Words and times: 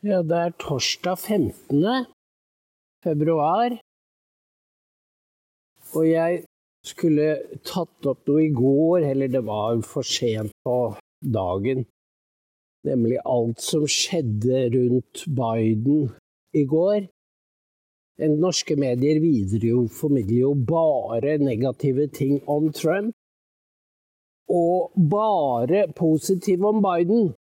Ja, 0.00 0.22
det 0.24 0.32
er 0.32 0.52
torsdag 0.56 1.18
15. 1.18 2.06
februar. 3.04 3.74
Og 5.92 6.04
jeg 6.08 6.38
skulle 6.88 7.26
tatt 7.68 8.06
opp 8.08 8.22
noe 8.30 8.46
i 8.46 8.54
går, 8.56 9.04
eller 9.10 9.28
det 9.28 9.42
var 9.44 9.82
for 9.84 10.06
sent 10.08 10.54
på 10.64 10.76
dagen. 11.20 11.84
Nemlig 12.88 13.18
alt 13.28 13.60
som 13.60 13.84
skjedde 13.84 14.62
rundt 14.72 15.26
Biden 15.28 16.08
i 16.56 16.64
går. 16.64 17.04
Norske 18.40 18.78
medier 18.80 19.20
jo 19.20 19.84
formidler 19.84 20.46
jo 20.46 20.54
bare 20.54 21.36
negative 21.44 22.08
ting 22.08 22.40
om 22.48 22.72
Trump. 22.72 23.12
Og 24.48 24.96
bare 24.96 25.92
positive 25.92 26.72
om 26.72 26.80
Biden. 26.80 27.34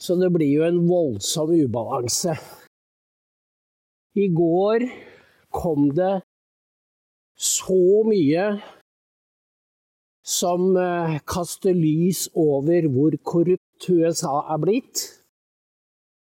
Så 0.00 0.16
det 0.16 0.30
blir 0.32 0.48
jo 0.48 0.64
en 0.64 0.80
voldsom 0.88 1.52
ubalanse. 1.52 2.34
I 4.16 4.26
går 4.32 4.86
kom 5.52 5.90
det 5.94 6.22
så 7.40 8.02
mye 8.08 8.46
som 10.26 10.76
eh, 10.76 11.18
kaster 11.28 11.76
lys 11.76 12.26
over 12.38 12.88
hvor 12.92 13.16
korrupt 13.24 13.88
USA 13.88 14.40
er 14.54 14.60
blitt. 14.62 15.04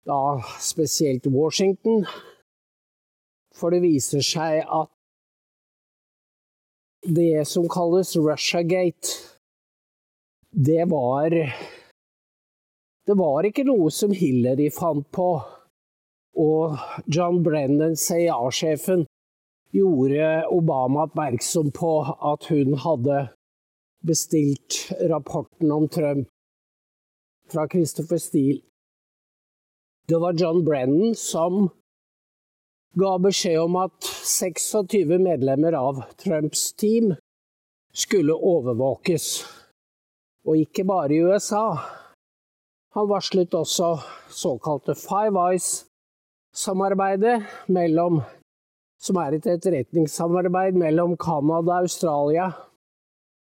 Da 0.05 0.39
spesielt 0.61 1.27
Washington. 1.27 2.05
For 3.55 3.75
det 3.75 3.85
viser 3.85 4.25
seg 4.25 4.65
at 4.67 4.91
det 7.05 7.45
som 7.49 7.69
kalles 7.69 8.15
Russiagate, 8.17 9.13
det 10.55 10.87
var 10.91 11.35
det 13.07 13.15
var 13.19 13.45
ikke 13.45 13.67
noe 13.69 13.91
som 13.93 14.15
Hillary 14.17 14.71
fant 14.73 15.07
på. 15.13 15.29
Og 16.41 16.79
John 17.07 17.43
Brennan, 17.45 17.97
CIA-sjefen, 17.97 19.05
gjorde 19.75 20.29
Obama 20.55 21.05
oppmerksom 21.09 21.71
på 21.75 21.93
at 22.05 22.47
hun 22.51 22.77
hadde 22.79 23.29
bestilt 24.07 24.79
rapporten 25.11 25.73
om 25.73 25.89
Trump 25.89 26.29
fra 27.53 27.67
Christopher 27.69 28.19
Steele. 28.19 28.63
Det 30.09 30.19
var 30.21 30.37
John 30.41 30.65
Brennan 30.65 31.15
som 31.15 31.69
ga 32.95 33.17
beskjed 33.19 33.61
om 33.61 33.77
at 33.81 34.07
26 34.07 35.19
medlemmer 35.19 35.77
av 35.79 36.03
Trumps 36.21 36.73
team 36.79 37.15
skulle 37.95 38.35
overvåkes. 38.35 39.29
Og 40.45 40.61
ikke 40.67 40.85
bare 40.85 41.15
i 41.15 41.23
USA. 41.25 41.67
Han 42.95 43.09
varslet 43.11 43.55
også 43.55 43.89
såkalte 44.31 44.95
Five 44.95 45.35
Eyes-samarbeidet, 45.51 47.43
som 49.03 49.17
er 49.19 49.35
et 49.35 49.47
etterretningssamarbeid 49.51 50.79
mellom 50.79 51.17
Canada, 51.19 51.81
Australia, 51.83 52.47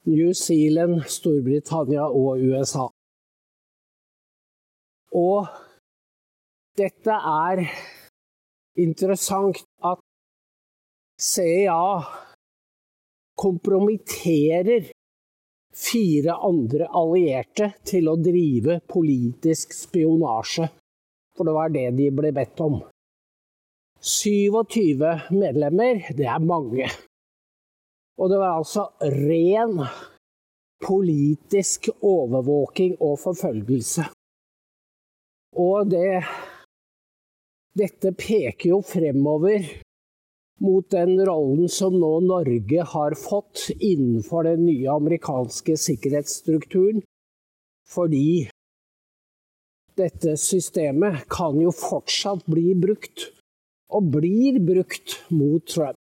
New 0.06 0.32
Zealand, 0.32 1.02
Storbritannia 1.16 2.06
og 2.06 2.38
USA. 2.46 2.86
Og 5.10 5.46
dette 6.78 7.10
er 7.10 7.64
interessant 8.78 9.58
at 9.90 9.98
CIA 11.18 12.04
kompromitterer 13.36 14.92
fire 15.74 16.36
andre 16.46 16.88
allierte 16.96 17.72
til 17.86 18.08
å 18.10 18.18
drive 18.20 18.80
politisk 18.90 19.74
spionasje. 19.76 20.68
For 21.36 21.46
det 21.46 21.54
var 21.56 21.72
det 21.74 21.86
de 21.96 22.10
ble 22.14 22.32
bedt 22.36 22.60
om. 22.64 22.80
27 24.00 25.04
medlemmer, 25.36 26.06
det 26.16 26.26
er 26.28 26.40
mange. 26.44 26.88
Og 28.20 28.30
det 28.32 28.38
var 28.40 28.58
altså 28.60 28.88
ren 29.00 29.82
politisk 30.80 31.90
overvåking 32.00 32.96
og 33.00 33.18
forfølgelse. 33.20 34.08
Og 35.60 35.90
det 35.90 36.24
Dette 37.70 38.10
peker 38.18 38.72
jo 38.72 38.80
fremover 38.82 39.62
mot 40.60 40.90
den 40.92 41.16
rollen 41.26 41.68
som 41.72 41.96
nå 42.00 42.12
Norge 42.24 42.84
har 42.92 43.16
fått 43.18 43.68
innenfor 43.78 44.44
den 44.44 44.66
nye 44.66 44.90
amerikanske 44.92 45.76
sikkerhetsstrukturen. 45.80 47.02
Fordi 47.90 48.50
dette 49.98 50.36
systemet 50.38 51.26
kan 51.32 51.58
jo 51.60 51.72
fortsatt 51.74 52.46
bli 52.48 52.74
brukt, 52.78 53.30
og 53.90 54.12
blir 54.14 54.60
brukt 54.62 55.18
mot 55.34 55.66
Trump. 55.66 55.96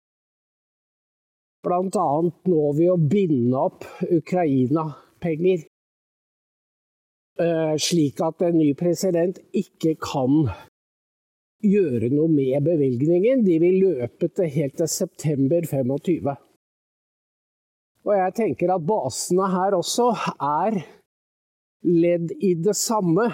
Annet 1.67 2.47
nå 2.47 2.61
ved 2.77 2.91
å 2.93 2.97
binde 3.11 3.59
opp 3.59 3.83
Ukraina-penger, 4.03 5.65
eh, 7.43 7.73
slik 7.75 8.21
at 8.23 8.41
en 8.47 8.57
ny 8.59 8.71
president 8.79 9.41
ikke 9.51 9.97
kan 9.99 10.47
gjøre 11.63 12.09
noe 12.13 12.29
med 12.31 12.63
bevilgningen. 12.65 13.43
De 13.45 13.57
vil 13.61 13.79
løpe 13.83 14.29
til 14.29 14.51
helt 14.53 14.77
til 14.77 14.89
september 14.91 15.65
25. 15.65 16.35
Og 18.07 18.13
jeg 18.15 18.35
tenker 18.37 18.71
at 18.73 18.85
basene 18.87 19.47
her 19.51 19.75
også 19.75 20.11
er 20.39 20.81
ledd 21.87 22.33
i 22.39 22.53
det 22.55 22.75
samme. 22.77 23.29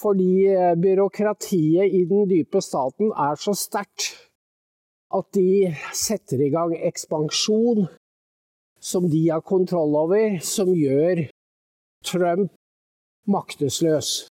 Fordi 0.00 0.46
eh, 0.48 0.76
byråkratiet 0.80 1.92
i 1.92 2.04
den 2.08 2.28
dype 2.30 2.62
staten 2.64 3.10
er 3.12 3.36
så 3.36 3.52
sterkt 3.56 4.14
at 5.12 5.26
de 5.34 5.74
setter 5.96 6.40
i 6.46 6.52
gang 6.54 6.72
ekspansjon 6.86 7.88
som 8.80 9.08
de 9.10 9.26
har 9.26 9.42
kontroll 9.44 9.96
over, 9.98 10.38
som 10.40 10.70
gjør 10.72 11.26
Trump 12.06 12.54
maktesløs. 13.28 14.30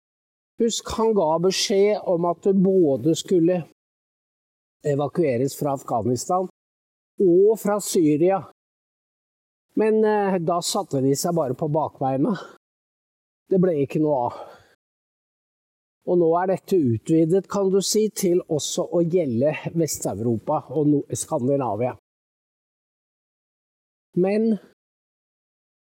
Husk, 0.59 0.89
han 0.97 1.13
ga 1.15 1.39
beskjed 1.45 2.07
om 2.09 2.25
at 2.31 2.47
det 2.47 2.55
både 2.65 3.13
skulle 3.19 3.59
evakueres 4.87 5.57
fra 5.59 5.75
Afghanistan 5.77 6.49
og 7.21 7.59
fra 7.61 7.77
Syria. 7.81 8.39
Men 9.77 10.01
eh, 10.05 10.39
da 10.41 10.61
satte 10.65 11.03
de 11.05 11.13
seg 11.17 11.37
bare 11.37 11.57
på 11.59 11.69
bakbeina. 11.69 12.33
Det 13.51 13.61
ble 13.61 13.75
ikke 13.83 14.01
noe 14.01 14.21
av. 14.29 14.39
Og 16.07 16.21
nå 16.23 16.31
er 16.41 16.53
dette 16.55 16.79
utvidet, 16.79 17.45
kan 17.51 17.69
du 17.71 17.81
si, 17.85 18.07
til 18.15 18.41
også 18.41 18.87
å 18.95 19.03
gjelde 19.03 19.53
Vest-Europa 19.75 20.63
og 20.79 21.03
Skandinavia. 21.19 21.97
Men 24.17 24.55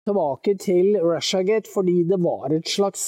tilbake 0.09 0.57
til 0.61 0.99
Russiagate, 1.01 1.71
fordi 1.71 2.03
det 2.11 2.19
var 2.21 2.53
et 2.53 2.69
slags 2.69 3.07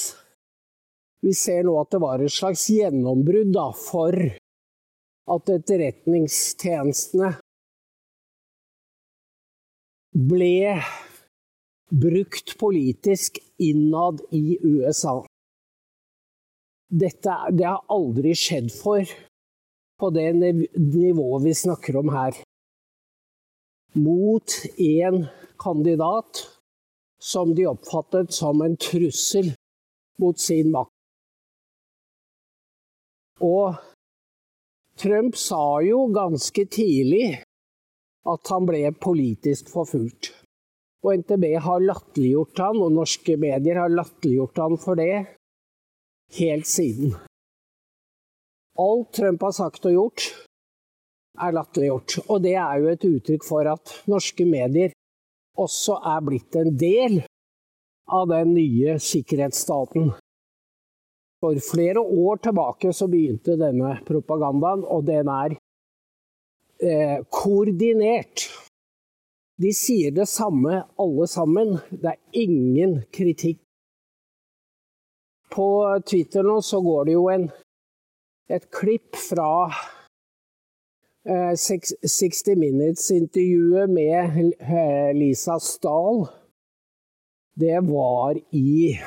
vi 1.21 1.35
ser 1.37 1.67
nå 1.67 1.77
at 1.81 1.93
det 1.93 2.01
var 2.03 2.23
et 2.25 2.33
slags 2.33 2.67
gjennombrudd 2.73 3.53
da, 3.55 3.69
for 3.77 4.17
at 5.31 5.53
etterretningstjenestene 5.55 7.35
ble 10.31 10.81
brukt 11.91 12.57
politisk 12.59 13.39
innad 13.63 14.23
i 14.35 14.59
USA. 14.63 15.21
Dette 16.91 17.37
det 17.55 17.67
har 17.67 17.85
aldri 17.93 18.33
skjedd 18.35 18.71
for 18.75 19.07
på 20.01 20.11
det 20.17 20.31
nivået 20.35 21.45
vi 21.45 21.55
snakker 21.55 22.01
om 22.01 22.11
her. 22.15 22.39
Mot 23.95 24.57
én 24.79 25.27
kandidat 25.61 26.47
som 27.21 27.55
de 27.55 27.67
oppfattet 27.69 28.33
som 28.33 28.63
en 28.65 28.77
trussel 28.81 29.53
mot 30.19 30.39
sin 30.41 30.71
makt. 30.73 31.00
Og 33.41 33.79
Trump 35.01 35.37
sa 35.37 35.81
jo 35.85 36.05
ganske 36.13 36.67
tidlig 36.69 37.41
at 38.29 38.53
han 38.53 38.67
ble 38.69 38.83
politisk 39.01 39.71
forfulgt. 39.73 40.35
Og 41.01 41.23
NTB 41.23 41.47
har 41.65 41.81
latterliggjort 41.81 42.61
han, 42.61 42.83
og 42.85 42.93
norske 42.93 43.39
medier 43.41 43.81
har 43.81 43.93
latterliggjort 43.95 44.61
han 44.61 44.77
for 44.83 45.01
det 45.01 45.15
helt 46.37 46.69
siden. 46.69 47.15
Alt 48.81 49.13
Trump 49.17 49.43
har 49.43 49.57
sagt 49.57 49.89
og 49.89 49.97
gjort, 49.97 50.27
er 51.41 51.57
latterliggjort. 51.57 52.19
Og 52.29 52.43
det 52.45 52.57
er 52.61 52.81
jo 52.81 52.93
et 52.93 53.07
uttrykk 53.09 53.47
for 53.49 53.73
at 53.73 53.95
norske 54.11 54.45
medier 54.45 54.93
også 55.61 55.97
er 56.13 56.25
blitt 56.25 56.57
en 56.61 56.77
del 56.79 57.23
av 58.11 58.29
den 58.31 58.53
nye 58.55 58.99
sikkerhetsstaten. 59.01 60.13
For 61.41 61.57
flere 61.65 62.01
år 62.01 62.37
tilbake 62.45 62.93
så 62.93 63.09
begynte 63.09 63.57
denne 63.61 63.95
propagandaen, 64.07 64.85
og 64.85 65.07
den 65.09 65.31
er 65.33 65.55
eh, 66.85 67.23
koordinert. 67.33 68.45
De 69.61 69.73
sier 69.77 70.13
det 70.17 70.29
samme 70.29 70.83
alle 71.01 71.27
sammen. 71.29 71.79
Det 71.91 72.13
er 72.13 72.45
ingen 72.45 73.01
kritikk. 73.13 73.61
På 75.51 75.67
Twitter 76.07 76.45
nå 76.47 76.61
så 76.63 76.79
går 76.85 77.09
det 77.09 77.17
jo 77.17 77.27
en 77.33 77.49
et 78.51 78.67
klipp 78.75 79.15
fra 79.15 79.71
60 81.25 82.57
Minutes-intervjuet 82.59 83.91
med 83.91 85.15
Lisa 85.15 85.59
Stahl. 85.63 86.25
Det 87.55 87.79
var 87.87 88.41
i 88.51 88.99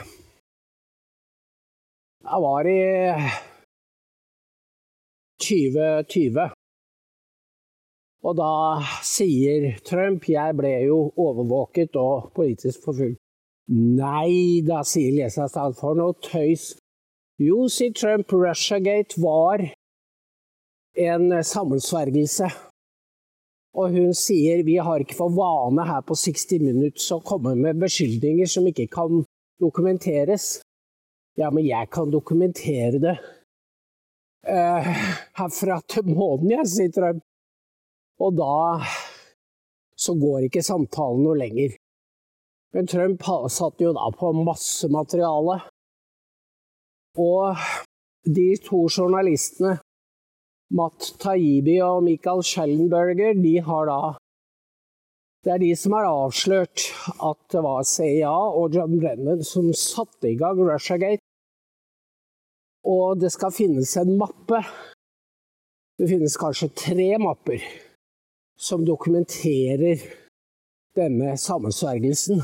Det 2.34 2.40
var 2.42 2.68
i 2.68 2.84
2020. 5.46 6.46
Og 8.26 8.38
da 8.40 8.54
sier 9.06 9.68
Trump 9.86 10.26
jeg 10.32 10.56
ble 10.58 10.72
jo 10.88 10.98
overvåket 11.14 12.00
og 12.02 12.32
politisk 12.34 12.88
forfulgt. 12.88 13.20
Nei 13.70 14.64
da, 14.66 14.82
sier 14.82 15.14
Lisa 15.14 15.46
Stahl, 15.52 15.78
for 15.78 16.00
noe 16.00 16.18
tøys. 16.26 16.72
Jo, 17.38 17.68
sier 17.70 17.94
Trump, 17.94 18.34
Russiagate 18.34 19.22
var 19.22 19.68
en 21.06 21.30
sammensvergelse. 21.54 22.50
Og 23.78 23.94
hun 23.94 24.14
sier 24.18 24.66
vi 24.66 24.82
har 24.82 25.06
ikke 25.06 25.22
for 25.22 25.38
vane 25.38 25.86
her 25.86 26.02
på 26.02 26.18
60 26.18 26.66
Minutes 26.66 27.14
å 27.14 27.22
komme 27.22 27.54
med 27.62 27.86
beskyldninger 27.86 28.50
som 28.58 28.74
ikke 28.74 28.90
kan 28.98 29.22
dokumenteres. 29.62 30.64
Ja, 31.40 31.50
men 31.50 31.66
jeg 31.66 31.90
kan 31.94 32.12
dokumentere 32.14 33.00
det. 33.02 33.16
Uh, 34.44 34.90
herfra 35.40 35.80
til 35.90 36.10
månen, 36.12 36.52
jeg, 36.58 36.68
sier 36.70 36.94
Trump. 36.94 37.24
Og 38.22 38.36
da 38.38 38.84
så 39.98 40.14
går 40.20 40.48
ikke 40.48 40.66
samtalen 40.66 41.24
noe 41.26 41.38
lenger. 41.40 41.78
Men 42.74 42.90
Trump 42.90 43.24
satt 43.54 43.82
jo 43.82 43.94
da 43.96 44.10
på 44.18 44.34
masse 44.44 44.90
materiale. 44.92 45.60
Og 47.22 47.66
de 48.26 48.48
to 48.66 48.86
journalistene 48.90 49.78
Matt 50.74 51.12
Taibbi 51.22 51.76
og 51.86 52.02
Michael 52.08 52.42
Schellenberger, 52.48 53.38
de 53.38 53.60
har 53.62 53.90
da 53.90 54.00
Det 55.44 55.52
er 55.54 55.60
de 55.62 55.74
som 55.76 55.94
har 55.94 56.08
avslørt 56.08 56.86
at 57.28 57.40
det 57.52 57.62
var 57.66 57.84
CIA 57.84 58.32
og 58.32 58.74
John 58.74 58.96
Brennan 58.96 59.44
som 59.44 59.74
satte 59.76 60.32
i 60.32 60.38
gang 60.40 60.62
Russiagate. 60.64 61.23
Og 62.84 63.20
det 63.20 63.32
skal 63.32 63.54
finnes 63.56 63.96
en 63.98 64.18
mappe. 64.20 64.60
Det 66.00 66.10
finnes 66.10 66.36
kanskje 66.40 66.72
tre 66.76 67.14
mapper 67.22 67.64
som 68.60 68.84
dokumenterer 68.86 70.04
denne 70.98 71.38
sammensvergelsen. 71.40 72.44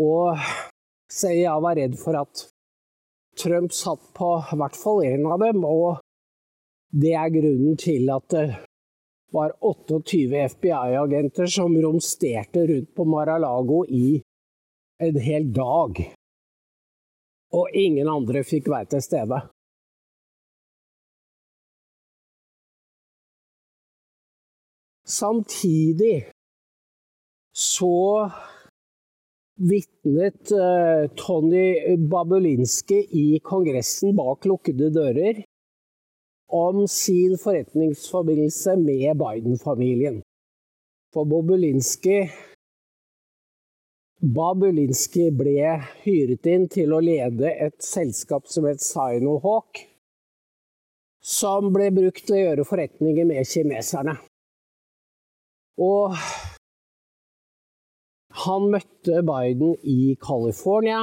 Og 0.00 0.38
CIA 1.10 1.56
var 1.62 1.78
redd 1.78 1.96
for 1.98 2.18
at 2.20 2.46
Trump 3.40 3.72
satt 3.72 4.02
på 4.14 4.34
i 4.52 4.58
hvert 4.60 4.76
fall 4.76 5.04
en 5.06 5.26
av 5.32 5.40
dem, 5.42 5.64
og 5.64 6.02
det 6.90 7.14
er 7.16 7.32
grunnen 7.32 7.78
til 7.80 8.10
at 8.12 8.26
det 8.34 8.46
var 9.32 9.54
28 9.62 10.34
FBI-agenter 10.50 11.46
som 11.50 11.76
romsterte 11.78 12.66
rundt 12.66 12.94
på 12.94 13.06
Mar-a-Lago 13.06 13.84
i 13.86 14.20
en 15.00 15.20
hel 15.22 15.52
dag. 15.54 16.02
Og 17.58 17.70
ingen 17.74 18.08
andre 18.08 18.44
fikk 18.46 18.68
være 18.70 18.90
til 18.92 19.02
stede. 19.02 19.40
Samtidig 25.10 26.30
så 27.54 28.30
vitnet 29.70 30.52
uh, 30.54 31.10
Tony 31.18 31.96
Babulinski 32.10 33.00
i 33.24 33.26
Kongressen 33.44 34.14
bak 34.16 34.46
lukkede 34.46 34.92
dører 34.94 35.42
om 36.50 36.86
sin 36.86 37.36
forretningsforbindelse 37.38 38.76
med 38.76 39.18
Biden-familien. 39.22 40.22
For 41.12 41.24
Bobulinski 41.24 42.28
Babulinski 44.20 45.30
ble 45.32 45.62
hyret 46.02 46.44
inn 46.52 46.66
til 46.68 46.92
å 46.92 46.98
lede 47.00 47.48
et 47.64 47.78
selskap 47.80 48.44
som 48.52 48.66
het 48.68 48.82
Sinohawk, 48.84 49.80
som 51.24 51.70
ble 51.72 51.86
brukt 51.96 52.26
til 52.26 52.36
å 52.36 52.42
gjøre 52.42 52.66
forretninger 52.68 53.28
med 53.30 53.48
kineserne. 53.48 54.18
Og 55.80 56.12
han 58.44 58.68
møtte 58.74 59.22
Biden 59.24 59.72
i 59.88 60.12
California, 60.20 61.00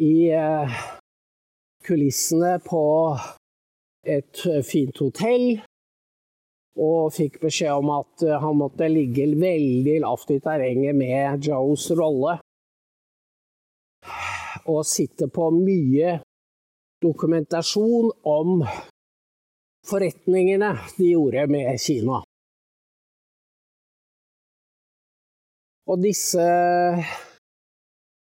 i 0.00 0.30
eh, 0.32 0.80
kulissene 1.84 2.54
på 2.64 2.82
et 4.08 4.46
fint 4.64 4.96
hotell. 5.04 5.60
Og 6.80 7.12
fikk 7.12 7.40
beskjed 7.42 7.82
om 7.82 7.90
at 7.98 8.24
eh, 8.24 8.38
han 8.40 8.56
måtte 8.56 8.88
ligge 8.88 9.26
veldig 9.36 9.98
lavt 10.04 10.32
i 10.32 10.40
terrenget 10.40 10.96
med 10.96 11.44
Joes 11.44 11.90
rolle. 11.98 12.38
Og 14.72 14.84
sitte 14.88 15.28
på 15.28 15.50
mye 15.52 16.20
dokumentasjon 17.02 18.12
om 18.24 18.62
forretningene 19.88 20.76
de 20.96 21.12
gjorde 21.12 21.48
med 21.50 21.80
Kina. 21.82 22.22
Og 25.90 25.98
disse 26.00 26.44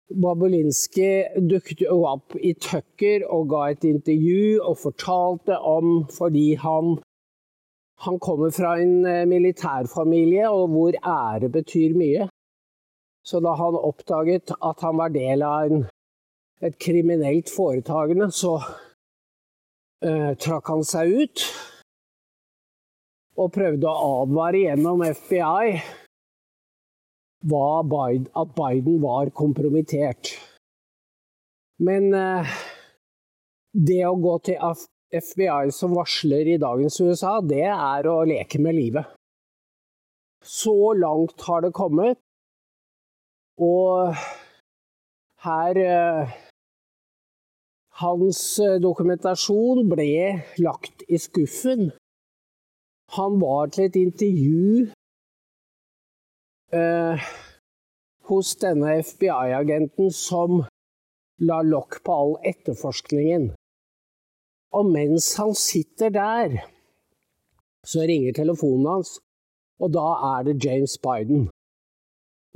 Babulinski 0.07 1.09
dukket 1.49 1.81
jo 1.83 2.03
opp 2.07 2.37
i 2.39 2.53
Tucker 2.55 3.25
og 3.27 3.49
ga 3.51 3.63
et 3.73 3.83
intervju 3.89 4.61
og 4.61 4.77
fortalte 4.79 5.57
om 5.59 6.05
fordi 6.13 6.53
han, 6.61 6.95
han 8.05 8.19
kommer 8.19 8.51
fra 8.53 8.75
en 8.81 9.05
eh, 9.05 9.25
militærfamilie 9.25 10.49
og 10.49 10.67
hvor 10.73 10.97
ære 11.01 11.49
betyr 11.49 11.95
mye. 11.97 12.27
Så 13.25 13.41
da 13.43 13.55
han 13.59 13.75
oppdaget 13.75 14.53
at 14.63 14.83
han 14.85 14.97
var 14.97 15.11
del 15.11 15.43
av 15.43 15.71
en, 15.71 15.87
et 16.63 16.77
kriminelt 16.79 17.49
foretagende, 17.51 18.29
så 18.31 18.53
uh, 18.61 20.31
trakk 20.39 20.71
han 20.71 20.85
seg 20.87 21.11
ut 21.11 21.43
og 23.37 23.51
prøvde 23.53 23.89
å 23.89 24.13
advare 24.23 24.63
gjennom 24.63 25.03
FBI 25.03 25.75
at 27.47 28.55
Biden 28.57 29.01
var 29.03 29.29
kompromittert. 29.29 30.31
Men 31.79 32.13
eh, 32.17 32.55
det 33.73 34.01
å 34.07 34.15
gå 34.17 34.37
til 34.47 34.57
FBI 35.13 35.71
som 35.71 35.93
varsler 35.95 36.47
i 36.53 36.57
dagens 36.59 36.99
USA, 37.01 37.37
det 37.41 37.63
er 37.69 38.07
å 38.11 38.23
leke 38.27 38.59
med 38.59 38.75
livet. 38.75 39.07
Så 40.43 40.93
langt 40.99 41.41
har 41.47 41.63
det 41.63 41.73
kommet. 41.75 42.19
Og 43.57 44.13
her 45.43 45.79
eh, 45.81 46.35
Hans 47.97 48.41
eh, 48.61 48.77
dokumentasjon 48.77 49.87
ble 49.89 50.43
lagt 50.61 51.01
i 51.09 51.17
skuffen. 51.17 51.89
Han 53.17 53.39
var 53.41 53.71
til 53.73 53.87
et 53.87 53.97
intervju 53.97 54.91
eh, 56.77 57.29
hos 58.29 58.53
denne 58.61 58.99
FBI-agenten 59.01 60.13
som 60.13 60.61
la 61.41 61.63
lokk 61.65 62.03
på 62.05 62.19
all 62.21 62.35
etterforskningen. 62.45 63.49
Og 64.75 64.85
mens 64.91 65.35
han 65.39 65.53
sitter 65.55 66.09
der, 66.09 66.57
så 67.85 68.03
ringer 68.03 68.33
telefonen 68.35 68.87
hans, 68.87 69.19
og 69.79 69.93
da 69.93 70.07
er 70.33 70.47
det 70.47 70.65
James 70.65 70.97
Biden. 70.97 71.47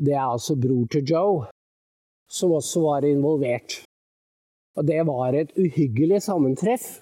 Det 0.06 0.13
er 0.13 0.27
altså 0.34 0.56
bror 0.56 0.88
til 0.91 1.06
Joe, 1.12 1.46
som 2.30 2.51
også 2.51 2.82
var 2.82 3.08
involvert. 3.08 3.84
Og 4.75 4.88
det 4.88 5.06
var 5.08 5.36
et 5.36 5.51
uhyggelig 5.58 6.22
sammentreff. 6.22 7.01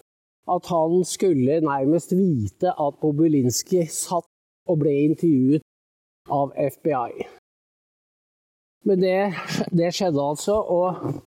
At 0.49 0.65
han 0.65 1.03
skulle 1.05 1.61
nærmest 1.61 2.11
vite 2.17 2.71
at 2.73 2.95
Bobulinski 3.01 3.83
satt 3.85 4.25
og 4.69 4.79
ble 4.81 4.93
intervjuet 5.05 5.61
av 6.25 6.55
FBI. 6.57 7.25
Men 8.89 9.03
det, 9.03 9.19
det 9.69 9.91
skjedde 9.93 10.23
altså, 10.31 10.55
og 10.57 11.21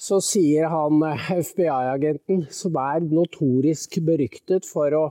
så 0.00 0.20
sier 0.24 0.64
han 0.72 1.02
FBI-agenten, 1.28 2.46
som 2.50 2.76
er 2.80 3.04
notorisk 3.04 3.98
beryktet 4.06 4.64
for 4.68 4.96
å, 4.96 5.04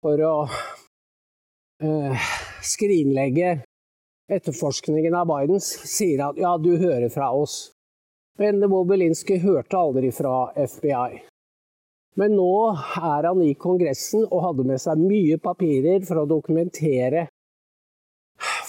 for 0.00 0.22
å 0.24 0.34
uh, 0.48 2.28
skrinlegge 2.64 3.58
etterforskningen 4.32 5.14
av 5.14 5.28
Bidens, 5.28 5.68
sier 5.84 6.24
at 6.30 6.40
ja, 6.40 6.56
du 6.56 6.78
hører 6.80 7.10
fra 7.12 7.28
oss. 7.36 7.74
Men 8.40 8.64
Wobelinski 8.68 9.38
hørte 9.44 9.76
aldri 9.78 10.10
fra 10.16 10.48
FBI. 10.56 11.20
Men 12.16 12.32
nå 12.36 12.72
er 12.96 13.28
han 13.28 13.44
i 13.44 13.52
Kongressen 13.60 14.24
og 14.30 14.42
hadde 14.46 14.64
med 14.72 14.80
seg 14.80 15.00
mye 15.00 15.36
papirer 15.40 16.04
for 16.08 16.22
å 16.22 16.28
dokumentere 16.28 17.26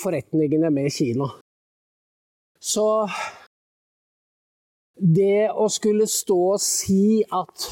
forretningene 0.01 0.71
med 0.75 0.91
Kina. 0.91 1.31
Så 2.59 3.07
det 4.99 5.49
å 5.53 5.67
skulle 5.71 6.07
stå 6.09 6.37
og 6.53 6.61
si 6.63 7.23
at 7.23 7.69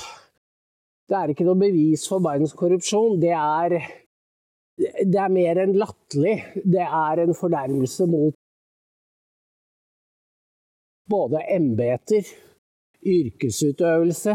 Det 1.06 1.14
er 1.14 1.30
ikke 1.30 1.46
noe 1.46 1.60
bevis 1.62 2.08
for 2.10 2.18
Bidens 2.18 2.56
korrupsjon. 2.58 3.20
Det 3.22 3.30
er, 3.38 3.76
det 5.06 5.20
er 5.22 5.30
mer 5.30 5.60
enn 5.62 5.76
latterlig. 5.78 6.40
Det 6.66 6.82
er 6.82 7.22
en 7.22 7.38
fornærmelse 7.38 8.08
mot 8.10 8.34
både 11.06 11.44
embeter, 11.54 12.26
yrkesutøvelse 13.06 14.34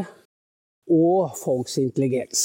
og 0.94 1.34
folks 1.42 1.74
intelligens. 1.82 2.44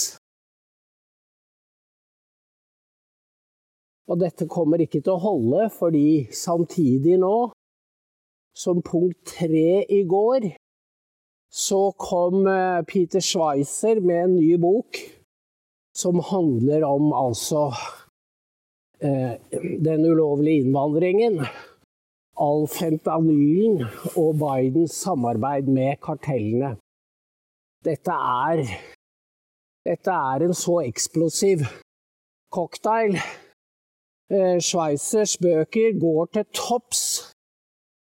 Og 4.10 4.20
dette 4.22 4.50
kommer 4.50 4.82
ikke 4.82 5.02
til 5.02 5.16
å 5.16 5.22
holde, 5.22 5.70
fordi 5.74 6.26
samtidig 6.34 7.18
nå, 7.22 7.36
som 8.56 8.82
punkt 8.82 9.20
tre 9.28 9.84
i 9.92 10.04
går, 10.08 10.50
så 11.52 11.92
kom 12.00 12.48
eh, 12.48 12.82
Peter 12.88 13.24
Schweizer 13.24 14.02
med 14.04 14.24
en 14.24 14.36
ny 14.40 14.56
bok 14.60 15.00
som 15.96 16.20
handler 16.20 16.84
om 16.84 17.14
altså 17.16 17.70
eh, 19.00 19.38
den 19.84 20.06
ulovlige 20.06 20.66
innvandringen 20.66 21.40
Alfentanylen 22.36 23.86
og 24.20 24.36
Bidens 24.42 24.98
samarbeid 25.06 25.70
med 25.72 26.02
kartellene. 26.04 26.76
Dette 27.86 28.12
er, 28.12 28.66
dette 29.88 30.12
er 30.12 30.44
en 30.44 30.58
så 30.58 30.82
eksplosiv 30.84 31.64
cocktail. 32.52 33.16
Eh, 34.28 34.60
Schweizers 34.60 35.38
bøker 35.40 35.96
går 36.02 36.26
til 36.34 36.46
topps 36.52 37.35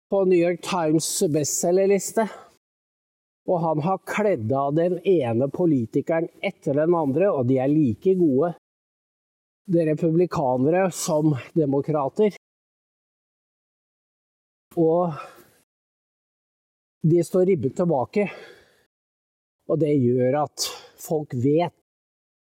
på 0.09 0.23
New 0.25 0.39
York 0.39 0.61
Times 0.65 1.07
bestselgerliste. 1.33 2.27
Og 3.49 3.61
han 3.63 3.81
har 3.81 4.01
kledd 4.05 4.51
av 4.53 4.75
den 4.77 4.99
ene 5.07 5.49
politikeren 5.49 6.29
etter 6.45 6.77
den 6.77 6.93
andre, 6.97 7.31
og 7.31 7.47
de 7.49 7.57
er 7.61 7.71
like 7.71 8.13
gode, 8.19 8.53
er 9.69 9.89
republikanere 9.89 10.89
som 10.93 11.35
demokrater. 11.57 12.37
Og 14.77 15.17
de 17.05 17.23
står 17.25 17.49
ribbet 17.53 17.75
tilbake. 17.77 18.29
Og 19.69 19.77
det 19.81 19.93
gjør 19.97 20.43
at 20.45 20.69
folk 20.97 21.35
vet 21.37 21.75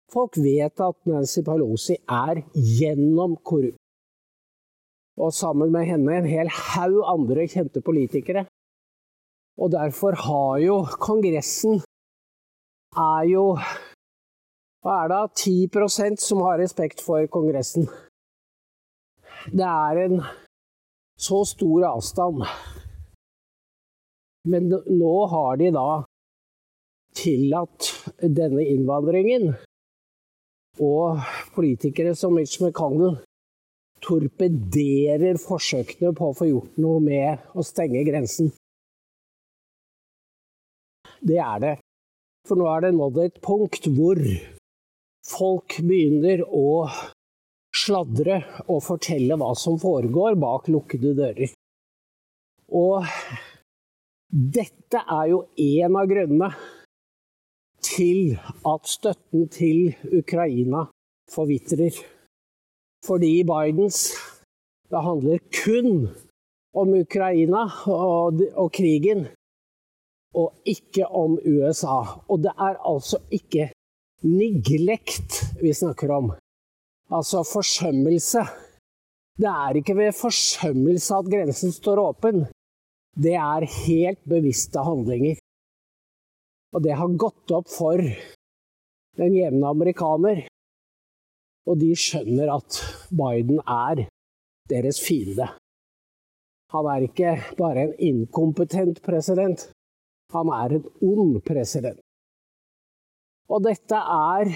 Folk 0.08 0.38
vet 0.40 0.80
at 0.80 0.96
Nancy 1.04 1.42
Pelosi 1.44 1.98
er 2.08 2.38
gjennom 2.54 3.34
korrupt. 3.44 3.76
Og 5.18 5.32
sammen 5.34 5.72
med 5.74 5.88
henne 5.88 6.14
en 6.20 6.28
hel 6.30 6.50
haug 6.54 7.00
andre 7.10 7.48
kjente 7.50 7.82
politikere. 7.82 8.46
Og 9.58 9.72
derfor 9.74 10.14
har 10.14 10.58
jo 10.62 10.76
Kongressen 11.02 11.80
er 12.94 13.24
jo 13.26 13.44
Hva 14.86 14.94
er 15.02 15.08
det? 15.10 15.22
10% 15.74 16.22
som 16.22 16.44
har 16.46 16.60
respekt 16.62 17.02
for 17.02 17.26
Kongressen. 17.26 17.88
Det 19.50 19.66
er 19.66 19.98
en 20.04 20.20
så 21.18 21.42
stor 21.44 21.88
avstand. 21.88 22.44
Men 24.46 24.70
nå 24.70 25.14
har 25.34 25.58
de 25.58 25.72
da 25.74 25.88
tillatt 27.18 27.90
denne 28.22 28.62
innvandringen. 28.70 29.50
Og 30.78 31.18
politikere 31.58 32.14
som 32.14 32.38
Mitch 32.38 32.62
McConnell 32.62 33.18
torpederer 34.04 35.38
forsøkene 35.42 36.14
på 36.16 36.30
å 36.30 36.36
få 36.36 36.48
gjort 36.48 36.80
noe 36.82 37.02
med 37.04 37.44
å 37.58 37.64
stenge 37.66 38.04
grensen. 38.06 38.52
Det 41.20 41.38
er 41.42 41.62
det. 41.64 41.76
For 42.48 42.58
nå 42.58 42.68
er 42.70 42.86
det 42.86 42.94
nådd 42.96 43.20
et 43.24 43.40
punkt 43.44 43.88
hvor 43.92 44.20
folk 45.28 45.78
begynner 45.84 46.44
å 46.46 46.88
sladre 47.74 48.40
og 48.66 48.82
fortelle 48.86 49.36
hva 49.38 49.52
som 49.58 49.78
foregår 49.80 50.38
bak 50.40 50.70
lukkede 50.72 51.14
dører. 51.18 51.52
Og 52.68 53.04
dette 54.28 55.02
er 55.02 55.30
jo 55.32 55.42
en 55.64 55.96
av 55.96 56.08
grunnene 56.10 56.50
til 57.84 58.36
at 58.66 58.88
støtten 58.88 59.48
til 59.52 59.92
Ukraina 60.20 60.86
forvitrer. 61.32 61.96
Fordi 63.06 63.44
Bidens 63.44 64.14
Det 64.90 65.02
handler 65.04 65.38
kun 65.64 66.08
om 66.74 66.88
Ukraina 66.96 67.66
og, 67.86 68.40
og 68.56 68.70
krigen, 68.72 69.26
og 70.34 70.54
ikke 70.64 71.04
om 71.06 71.38
USA. 71.44 71.98
Og 72.28 72.40
det 72.44 72.54
er 72.56 72.78
altså 72.88 73.20
ikke 73.30 73.70
neglekt 74.24 75.42
vi 75.62 75.72
snakker 75.72 76.12
om. 76.14 76.30
Altså 77.12 77.44
forsømmelse. 77.44 78.46
Det 79.38 79.50
er 79.50 79.76
ikke 79.80 79.96
ved 79.96 80.16
forsømmelse 80.16 81.20
at 81.20 81.30
grensen 81.30 81.72
står 81.72 82.00
åpen. 82.02 82.46
Det 83.12 83.34
er 83.34 83.68
helt 83.86 84.24
bevisste 84.28 84.82
handlinger. 84.82 85.38
Og 86.74 86.82
det 86.84 86.96
har 86.96 87.18
gått 87.20 87.52
opp 87.54 87.68
for 87.70 88.02
den 89.18 89.36
jevne 89.36 89.68
amerikaner. 89.68 90.44
Og 91.68 91.76
de 91.80 91.92
skjønner 91.98 92.50
at 92.54 92.80
Biden 93.12 93.60
er 93.60 94.06
deres 94.70 95.00
fiende. 95.04 95.48
Han 96.72 96.88
er 96.92 97.06
ikke 97.06 97.32
bare 97.56 97.86
en 97.86 97.94
inkompetent 98.10 99.00
president, 99.04 99.70
han 100.32 100.52
er 100.52 100.76
en 100.78 100.86
ond 101.04 101.40
president. 101.44 102.00
Og 103.48 103.64
dette 103.64 103.96
er 103.96 104.52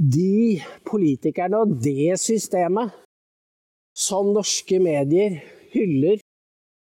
de 0.00 0.60
politikerne 0.88 1.60
og 1.60 1.74
det 1.84 2.16
systemet 2.20 2.94
som 3.96 4.32
norske 4.32 4.78
medier 4.80 5.36
hyller 5.74 6.22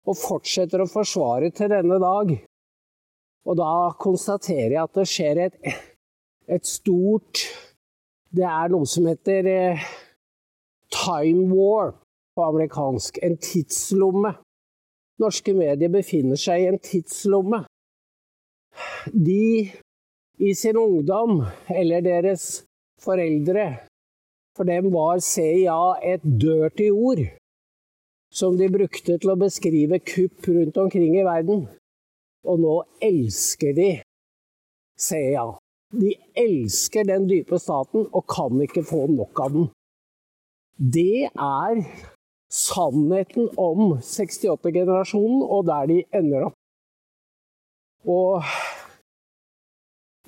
og 0.08 0.16
fortsetter 0.20 0.84
å 0.84 0.90
forsvare 0.90 1.48
til 1.56 1.72
denne 1.72 1.96
dag. 2.02 2.34
Og 3.48 3.56
da 3.56 3.72
konstaterer 4.00 4.74
jeg 4.74 4.82
at 4.82 4.98
det 4.98 5.06
skjer 5.08 5.40
et, 5.46 5.56
et 6.52 6.68
stort 6.68 7.46
Det 8.34 8.44
er 8.44 8.68
noe 8.72 8.86
som 8.88 9.06
heter 9.08 9.46
eh, 9.48 9.88
time 10.92 11.48
war 11.52 11.94
på 12.36 12.44
amerikansk. 12.44 13.18
En 13.22 13.38
tidslomme. 13.40 14.34
Norske 15.18 15.54
medier 15.56 15.90
befinner 15.90 16.38
seg 16.38 16.62
i 16.62 16.68
en 16.70 16.78
tidslomme. 16.78 17.64
De 19.10 19.70
i 20.38 20.54
sin 20.54 20.76
ungdom, 20.78 21.42
eller 21.68 22.04
deres 22.04 22.62
foreldre. 23.02 23.66
For 24.56 24.68
dem 24.68 24.92
var 24.94 25.18
CIA 25.22 25.80
et 26.14 26.22
dirty 26.22 26.90
ord 26.90 27.24
som 28.34 28.58
de 28.58 28.68
brukte 28.70 29.16
til 29.16 29.32
å 29.32 29.38
beskrive 29.40 30.00
kupp 30.04 30.46
rundt 30.50 30.78
omkring 30.78 31.16
i 31.16 31.24
verden. 31.26 31.64
Og 32.46 32.60
nå 32.62 32.74
elsker 33.02 33.74
de 33.74 33.90
CIA. 34.98 35.57
De 35.96 36.12
elsker 36.36 37.06
den 37.08 37.28
dype 37.30 37.58
staten 37.58 38.08
og 38.12 38.26
kan 38.28 38.60
ikke 38.60 38.84
få 38.84 39.06
nok 39.08 39.40
av 39.40 39.54
den. 39.54 39.68
Det 40.78 41.30
er 41.32 41.80
sannheten 42.52 43.48
om 43.58 43.96
68-generasjonen 44.04 45.42
og 45.42 45.64
der 45.68 45.88
de 45.90 46.02
ender 46.20 46.48
opp. 46.50 46.58
Og 48.08 48.44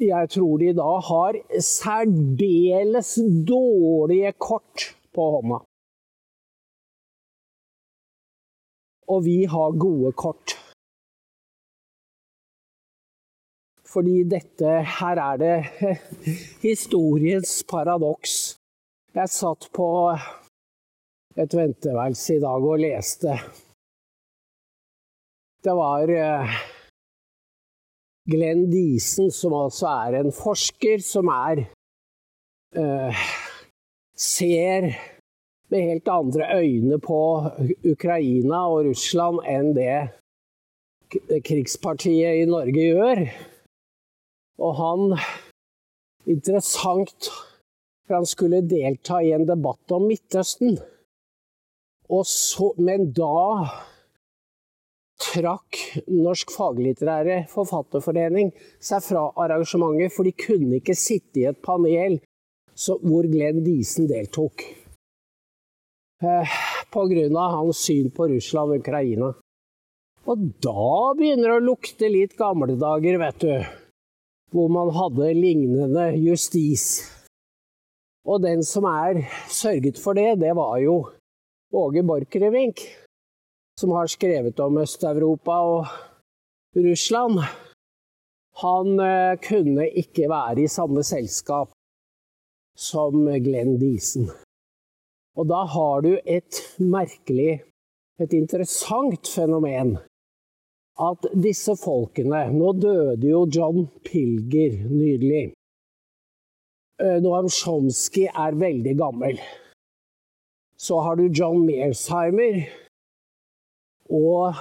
jeg 0.01 0.31
tror 0.33 0.57
de 0.61 0.73
da 0.77 0.91
har 1.11 1.39
særdeles 1.61 3.13
dårlige 3.49 4.33
kort 4.41 4.91
på 5.15 5.29
hånda. 5.37 5.61
Og 9.11 9.25
vi 9.25 9.45
har 9.45 9.79
gode 9.79 10.13
kort. 10.13 10.60
Fordi 13.91 14.23
dette 14.31 14.75
Her 14.99 15.19
er 15.19 15.41
det 15.41 15.57
historiens 16.69 17.65
paradoks. 17.71 18.57
Jeg 19.15 19.33
satt 19.35 19.67
på 19.75 19.89
et 21.41 21.57
venteværelse 21.57 22.37
i 22.37 22.43
dag 22.43 22.69
og 22.73 22.79
leste. 22.79 23.35
Det 25.65 25.75
var 25.77 26.13
eh, 26.15 26.55
Glenn 28.31 28.69
Diesen, 28.71 29.31
som 29.35 29.57
altså 29.59 29.91
er 30.07 30.21
en 30.21 30.33
forsker 30.33 31.03
som 31.05 31.29
er 31.35 31.65
uh, 32.79 33.25
Ser 34.21 34.91
med 35.71 35.87
helt 35.89 36.09
andre 36.13 36.47
øyne 36.61 36.99
på 37.01 37.21
Ukraina 37.89 38.67
og 38.69 38.91
Russland 38.91 39.41
enn 39.49 39.71
det 39.77 41.41
krigspartiet 41.47 42.43
i 42.43 42.49
Norge 42.51 42.85
gjør. 42.85 43.23
Og 44.61 44.77
han 44.79 45.17
Interessant, 46.29 47.31
for 48.07 48.19
han 48.19 48.27
skulle 48.29 48.61
delta 48.69 49.23
i 49.25 49.33
en 49.33 49.47
debatt 49.49 49.93
om 49.97 50.05
Midtøsten. 50.09 50.77
Så, 52.27 52.73
men 52.77 53.13
da 53.17 53.71
trakk 55.21 55.79
Norsk 56.11 56.53
faglitterære 56.53 57.45
forfatterforening 57.53 58.51
seg 58.83 59.05
fra 59.07 59.29
arrangementet, 59.45 60.13
for 60.15 60.27
de 60.27 60.35
kunne 60.35 60.81
ikke 60.81 60.99
sitte 60.99 61.43
i 61.43 61.49
et 61.51 61.61
panel 61.65 62.19
hvor 62.75 63.29
Glenn 63.31 63.63
Diesen 63.65 64.09
deltok. 64.11 64.65
Eh, 66.21 66.57
Pga. 66.91 67.47
hans 67.55 67.85
syn 67.87 68.11
på 68.11 68.29
Russland 68.29 68.73
og 68.73 68.81
Ukraina. 68.81 69.35
Og 70.29 70.49
da 70.61 71.15
begynner 71.17 71.49
det 71.49 71.61
å 71.61 71.69
lukte 71.71 72.09
litt 72.13 72.37
gamle 72.37 72.77
dager, 72.81 73.19
vet 73.21 73.41
du. 73.41 73.55
Hvor 74.51 74.69
man 74.69 74.91
hadde 74.95 75.35
lignende 75.35 76.07
justis. 76.19 76.87
Og 78.27 78.43
den 78.43 78.65
som 78.67 78.85
er 78.85 79.23
sørget 79.49 79.99
for 79.99 80.19
det, 80.19 80.41
det 80.43 80.57
var 80.59 80.79
jo 80.83 80.97
Åge 81.73 82.03
Borchgrevink 82.03 82.83
som 83.81 83.91
har 83.91 84.07
skrevet 84.07 84.61
om 84.61 84.79
Øst-Europa 84.79 85.53
og 85.53 85.87
Russland, 86.77 87.41
han 88.63 89.01
eh, 89.01 89.39
kunne 89.49 89.87
ikke 90.03 90.29
være 90.29 90.65
i 90.65 90.69
samme 90.69 91.03
selskap 91.07 91.71
som 92.77 93.25
Glenn 93.45 93.79
Diesen. 93.81 94.29
Og 95.39 95.49
da 95.49 95.63
har 95.75 96.05
du 96.05 96.13
et 96.27 96.61
merkelig, 96.79 97.63
et 98.21 98.33
interessant 98.37 99.29
fenomen. 99.35 99.97
At 101.01 101.25
disse 101.33 101.77
folkene 101.81 102.43
Nå 102.53 102.75
døde 102.77 103.31
jo 103.31 103.47
John 103.49 103.87
Pilger 104.05 104.77
nydelig. 104.91 105.47
Eh, 107.01 107.19
Noam 107.25 107.49
Chomsky 107.49 108.27
er 108.29 108.59
veldig 108.61 108.97
gammel. 108.99 109.41
Så 110.77 111.01
har 111.01 111.17
du 111.17 111.29
John 111.29 111.65
Mearsheimer, 111.65 112.63
og 114.11 114.55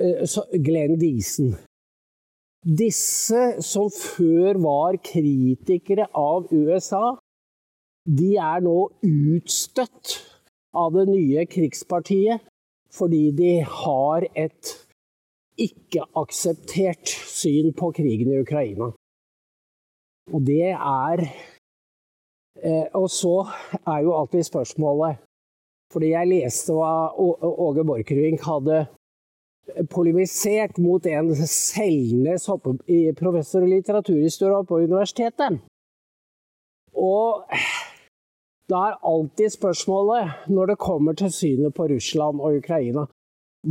eh, 0.00 0.24
Glenn 0.64 0.96
Diesen. 1.00 1.54
Disse 2.64 3.60
som 3.64 3.88
før 3.92 4.60
var 4.60 5.00
kritikere 5.04 6.08
av 6.16 6.48
USA, 6.52 7.16
de 8.04 8.34
er 8.40 8.64
nå 8.64 8.76
utstøtt 9.04 10.18
av 10.76 10.92
det 10.96 11.06
nye 11.08 11.44
krigspartiet 11.48 12.49
fordi 12.94 13.30
de 13.36 13.52
har 13.64 14.26
et 14.34 14.74
ikke-akseptert 15.60 17.08
syn 17.08 17.72
på 17.76 17.90
krigen 17.96 18.32
i 18.32 18.40
Ukraina. 18.40 18.90
Og 20.30 20.46
det 20.46 20.70
er 20.72 21.24
eh, 22.62 22.86
Og 22.94 23.10
så 23.10 23.46
er 23.86 23.98
jo 24.04 24.14
alltid 24.14 24.42
spørsmålet 24.46 25.18
fordi 25.90 26.12
jeg 26.12 26.28
leste 26.30 26.70
hva 26.70 27.10
Åge 27.18 27.82
Borchgrevink 27.82 28.44
hadde 28.46 28.84
polemisert 29.90 30.78
mot 30.78 31.06
en 31.06 31.32
Selnes 31.34 32.46
professor 33.18 33.66
i 33.66 33.72
litteraturhistorie 33.72 34.66
på 34.68 34.78
universitetet. 34.84 35.58
Og 36.94 37.42
da 38.70 38.80
er 38.90 39.00
alltid 39.12 39.56
spørsmålet, 39.58 40.48
når 40.48 40.66
det 40.66 40.78
kommer 40.78 41.12
til 41.18 41.32
synet 41.32 41.74
på 41.74 41.88
Russland 41.90 42.40
og 42.40 42.60
Ukraina, 42.62 43.06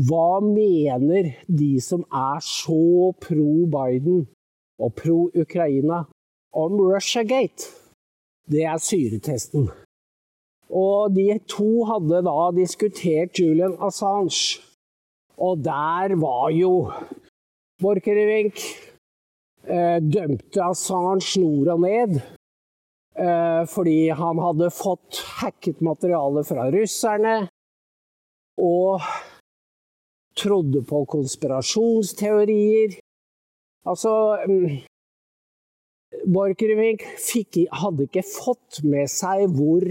hva 0.08 0.40
mener 0.46 1.32
de 1.48 1.80
som 1.82 2.04
er 2.14 2.42
så 2.46 3.10
pro 3.26 3.66
Biden 3.76 4.28
og 4.80 4.94
pro 4.94 5.30
Ukraina 5.34 6.04
om 6.54 6.76
Russiagate? 6.80 7.72
Det 8.52 8.64
er 8.66 8.78
syretesten. 8.78 9.70
Og 10.70 11.16
de 11.16 11.40
to 11.50 11.84
hadde 11.90 12.22
da 12.26 12.52
diskutert 12.54 13.40
Julian 13.40 13.78
Assange. 13.82 14.62
Og 15.38 15.64
der 15.66 16.16
var 16.22 16.50
jo 16.54 16.92
Borchgrevink 17.82 18.60
eh, 19.66 19.98
dømte 20.14 20.64
Assange 20.64 21.42
nord 21.42 21.68
og 21.68 21.82
ned. 21.82 22.22
Eh, 23.20 23.66
fordi 23.68 24.10
han 24.16 24.40
hadde 24.40 24.70
fått 24.72 25.20
hacket 25.42 25.82
materiale 25.84 26.44
fra 26.48 26.70
russerne. 26.72 27.36
Og 28.60 29.02
trodde 30.40 30.84
på 30.88 31.04
konspirasjonsteorier. 31.06 33.00
Altså 33.88 34.12
mm, 34.48 34.80
Borchgrevink 36.32 37.04
hadde 37.82 38.08
ikke 38.08 38.24
fått 38.28 38.84
med 38.84 39.12
seg 39.12 39.48
hvor 39.56 39.88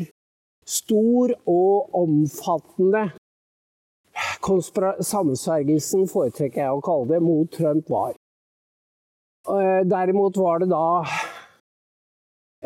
Stor 0.68 1.32
og 1.48 1.94
omfattende 1.96 3.06
sammensvergelsen, 4.44 6.02
foretrekker 6.10 6.60
jeg 6.60 6.74
å 6.76 6.82
kalle 6.84 7.08
det, 7.14 7.20
mot 7.24 7.48
Trump 7.54 7.88
var. 7.88 8.12
Eh, 9.48 9.80
derimot 9.88 10.36
var 10.36 10.60
det 10.60 10.68
da 10.68 10.84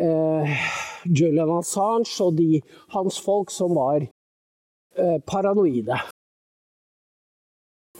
eh, 0.02 0.56
Julian 1.06 1.50
Assange 1.58 2.10
og 2.24 2.36
de, 2.38 2.60
hans 2.94 3.18
folk 3.22 3.50
som 3.50 3.74
var 3.76 4.02
eh, 4.02 5.18
paranoide. 5.26 5.98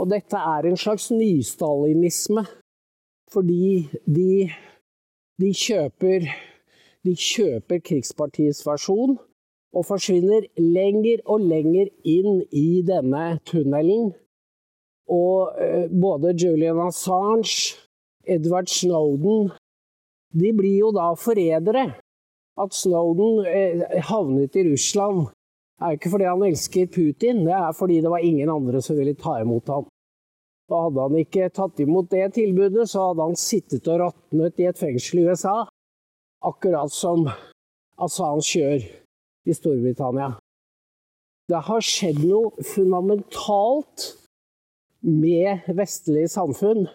Og 0.00 0.08
dette 0.10 0.36
er 0.36 0.66
en 0.66 0.78
slags 0.80 1.10
nystalinisme, 1.12 2.46
fordi 3.32 3.88
de, 4.06 4.48
de, 5.40 5.50
kjøper, 5.52 6.26
de 7.04 7.12
kjøper 7.16 7.82
krigspartiets 7.84 8.64
versjon 8.66 9.18
og 9.72 9.86
forsvinner 9.88 10.48
lenger 10.60 11.22
og 11.32 11.44
lenger 11.48 11.88
inn 12.08 12.42
i 12.52 12.82
denne 12.88 13.38
tunnelen. 13.48 14.12
Og 15.12 15.58
eh, 15.60 15.88
både 15.92 16.34
Julian 16.40 16.80
Assange, 16.86 17.76
Edward 18.24 18.70
Snowden 18.70 19.50
De 20.32 20.52
blir 20.56 20.78
jo 20.80 20.90
da 20.96 21.12
forrædere. 21.18 21.92
At 22.60 22.74
Snowden 22.76 23.46
eh, 23.48 24.02
havnet 24.08 24.56
i 24.56 24.66
Russland, 24.66 25.30
er 25.80 25.96
ikke 25.96 26.12
fordi 26.12 26.28
han 26.28 26.44
elsker 26.46 26.90
Putin, 26.92 27.44
det 27.46 27.54
er 27.56 27.72
fordi 27.74 28.00
det 28.04 28.10
var 28.12 28.22
ingen 28.22 28.50
andre 28.52 28.82
som 28.84 28.98
ville 28.98 29.14
ta 29.18 29.38
imot 29.40 29.70
ham. 29.72 29.86
Og 30.70 30.84
hadde 30.84 31.06
han 31.06 31.18
ikke 31.20 31.48
tatt 31.52 31.80
imot 31.82 32.10
det 32.12 32.34
tilbudet, 32.36 32.86
så 32.88 33.08
hadde 33.08 33.26
han 33.28 33.38
sittet 33.40 33.88
og 33.90 34.04
råtnet 34.04 34.60
i 34.60 34.68
et 34.70 34.78
fengsel 34.78 35.22
i 35.22 35.26
USA. 35.28 35.56
Akkurat 36.44 36.92
som 36.92 37.26
Assange 38.02 38.46
gjør 38.60 38.86
i 39.48 39.56
Storbritannia. 39.56 40.32
Det 41.50 41.60
har 41.66 41.84
skjedd 41.84 42.22
noe 42.24 42.64
fundamentalt 42.64 44.12
med 45.02 45.66
vestlige 45.74 46.30
samfunn 46.30 46.86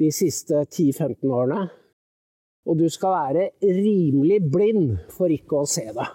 de 0.00 0.08
siste 0.14 0.64
10-15 0.64 1.28
årene. 1.28 1.68
Og 2.68 2.76
du 2.78 2.88
skal 2.92 3.14
være 3.16 3.50
rimelig 3.62 4.40
blind 4.52 4.98
for 5.14 5.32
ikke 5.32 5.62
å 5.62 5.68
se 5.68 5.86
det. 5.96 6.08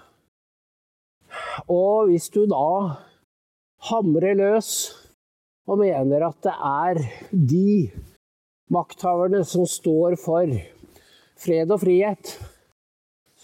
Og 1.72 2.12
hvis 2.12 2.30
du 2.34 2.44
da 2.50 3.02
hamrer 3.90 4.38
løs 4.38 4.70
og 5.66 5.82
mener 5.82 6.28
at 6.28 6.38
det 6.46 6.54
er 6.54 7.02
de 7.34 7.70
makthaverne 8.74 9.42
som 9.48 9.66
står 9.70 10.18
for 10.22 10.54
fred 11.42 11.74
og 11.74 11.82
frihet, 11.82 12.36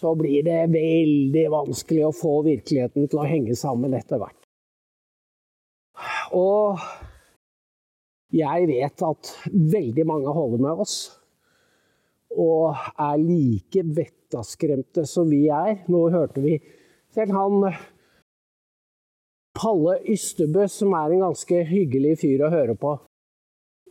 så 0.02 0.14
blir 0.18 0.42
det 0.46 0.72
veldig 0.72 1.44
vanskelig 1.52 2.06
å 2.08 2.14
få 2.16 2.38
virkeligheten 2.46 3.06
til 3.06 3.22
å 3.22 3.28
henge 3.28 3.54
sammen 3.58 3.94
etter 3.94 4.22
hvert. 4.22 4.38
Og 6.34 6.80
jeg 8.32 8.66
vet 8.70 9.04
at 9.06 9.34
veldig 9.52 10.06
mange 10.08 10.32
holder 10.32 10.62
med 10.64 10.86
oss 10.86 10.96
og 12.40 12.76
er 12.96 13.20
like 13.20 13.84
vettaskremte 13.96 15.04
som 15.08 15.30
vi 15.30 15.46
er. 15.48 15.82
Nå 15.92 16.06
hørte 16.14 16.44
vi 16.44 16.58
selv 17.12 17.34
han 17.36 17.72
Palle 19.52 19.98
Ystebø, 20.08 20.64
som 20.68 20.94
er 20.96 21.12
en 21.12 21.26
ganske 21.26 21.64
hyggelig 21.68 22.16
fyr 22.22 22.46
å 22.46 22.52
høre 22.52 22.76
på, 22.78 22.94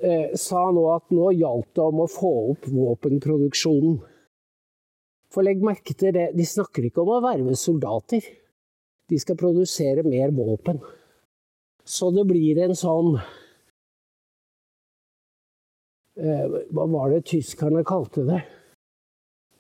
eh, 0.02 0.34
sa 0.34 0.64
nå 0.74 0.88
at 0.96 1.14
nå 1.14 1.30
gjaldt 1.38 1.76
det 1.76 1.84
om 1.86 2.02
å 2.02 2.10
få 2.10 2.32
opp 2.54 2.66
våpenproduksjonen. 2.66 4.00
For 5.32 5.46
legg 5.46 5.62
merke 5.64 5.94
til 5.94 6.16
det, 6.18 6.32
de 6.36 6.44
snakker 6.44 6.90
ikke 6.90 7.06
om 7.06 7.14
å 7.16 7.22
verve 7.24 7.54
soldater. 7.56 8.26
De 9.08 9.20
skal 9.20 9.38
produsere 9.40 10.04
mer 10.04 10.34
våpen. 10.36 10.82
Så 11.86 12.12
det 12.16 12.26
blir 12.28 12.58
en 12.64 12.76
sånn 12.76 13.16
Hva 16.16 16.86
var 16.92 17.14
det 17.14 17.22
tyskerne 17.30 17.86
kalte 17.88 18.26
det? 18.28 18.42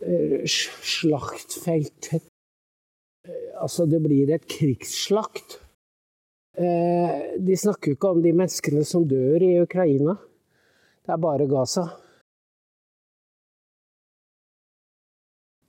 Slaktfeltet. 0.02 0.82
slaktfelt. 0.84 2.32
Eh, 3.28 3.62
altså, 3.62 3.86
det 3.86 4.02
blir 4.02 4.32
et 4.34 4.48
krigsslakt. 4.50 5.60
Eh, 6.58 7.38
de 7.40 7.58
snakker 7.58 7.92
jo 7.92 7.98
ikke 7.98 8.14
om 8.16 8.22
de 8.24 8.34
menneskene 8.34 8.84
som 8.88 9.06
dør 9.08 9.44
i 9.46 9.60
Ukraina. 9.62 10.18
Det 11.06 11.14
er 11.14 11.22
bare 11.22 11.48
Gaza. 11.50 11.86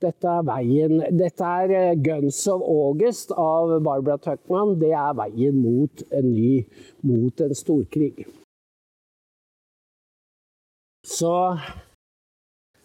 Dette 0.03 0.27
er 0.27 0.43
veien 0.43 0.97
Dette 1.15 1.47
er 1.63 1.71
eh, 1.77 1.95
'Guns 1.95 2.41
of 2.51 2.61
August' 2.61 3.31
av 3.31 3.77
Barbara 3.85 4.17
Tuckman. 4.17 4.79
Det 4.81 4.91
er 4.91 5.13
veien 5.15 5.61
mot 5.61 6.03
en 6.11 6.31
ny 6.33 6.65
Mot 7.03 7.41
en 7.41 7.55
storkrig. 7.55 8.25
Så 11.03 11.59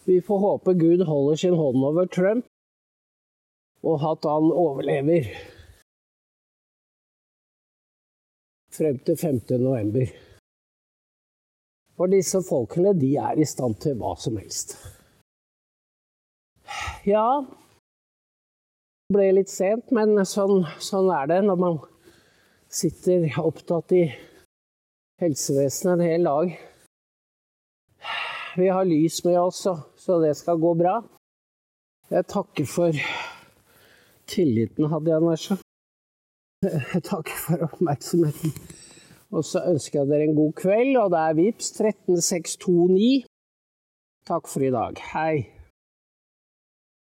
vi 0.05 0.23
får 0.23 0.39
håpe 0.39 0.75
Gud 0.75 1.03
holder 1.07 1.37
sin 1.37 1.55
hånd 1.55 1.85
over 1.85 2.07
Trump, 2.07 2.47
og 3.83 4.03
at 4.13 4.27
han 4.27 4.51
overlever 4.53 5.29
frem 8.75 8.99
til 9.07 9.17
5. 9.17 9.41
november. 9.63 10.11
For 11.99 12.11
disse 12.11 12.43
folkene, 12.49 12.95
de 12.95 13.17
er 13.17 13.39
i 13.39 13.47
stand 13.47 13.79
til 13.83 13.99
hva 13.99 14.15
som 14.19 14.39
helst. 14.39 14.77
Ja 17.07 17.43
Det 19.09 19.17
ble 19.17 19.29
litt 19.39 19.51
sent, 19.51 19.93
men 19.95 20.19
sånn, 20.29 20.67
sånn 20.85 21.09
er 21.15 21.31
det 21.31 21.39
når 21.47 21.61
man 21.63 21.79
sitter 22.69 23.25
opptatt 23.41 23.95
i 23.97 24.03
helsevesenet 25.23 25.95
en 25.95 26.05
hel 26.05 26.29
dag. 26.29 26.53
Vi 28.57 28.69
har 28.69 28.85
lys 28.85 29.25
med 29.25 29.41
oss, 29.41 29.67
så 29.97 30.21
det 30.23 30.37
skal 30.37 30.61
gå 30.61 30.75
bra. 30.79 31.03
Jeg 32.11 32.25
takker 32.33 32.65
for 32.65 32.97
tilliten, 34.29 34.89
hadde 34.89 35.13
jeg 35.13 35.25
nær 35.25 35.43
sagt. 35.43 35.65
Jeg 36.65 37.03
takker 37.07 37.43
for 37.45 37.67
oppmerksomheten. 37.69 38.55
Og 39.31 39.45
så 39.45 39.61
ønsker 39.69 40.01
jeg 40.01 40.09
dere 40.09 40.31
en 40.31 40.39
god 40.39 40.55
kveld, 40.57 40.97
og 40.97 41.13
det 41.13 41.21
er 41.21 41.37
VIPS 41.37 41.71
13629. 41.77 43.27
Takk 44.29 44.49
for 44.49 44.65
i 44.65 44.73
dag. 44.73 45.05
Hei. 45.13 45.58